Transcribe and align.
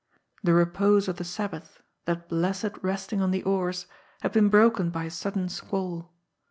The 0.43 0.55
repose 0.55 1.07
of 1.07 1.17
the 1.17 1.23
Sabbath— 1.23 1.79
that 2.05 2.27
blessed 2.27 2.71
resting 2.81 3.21
on 3.21 3.29
the 3.29 3.43
oars— 3.43 3.85
had 4.23 4.31
been 4.31 4.49
broken 4.49 4.89
by 4.89 5.03
a 5.03 5.11
sudden 5.11 5.47
squall. 5.47 6.11